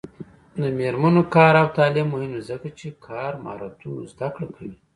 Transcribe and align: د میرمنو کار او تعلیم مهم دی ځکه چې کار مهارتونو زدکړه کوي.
د 0.61 0.63
میرمنو 0.77 1.23
کار 1.35 1.53
او 1.61 1.67
تعلیم 1.77 2.07
مهم 2.13 2.31
دی 2.35 2.41
ځکه 2.49 2.67
چې 2.79 2.87
کار 3.07 3.31
مهارتونو 3.43 3.99
زدکړه 4.11 4.47
کوي. 4.55 4.75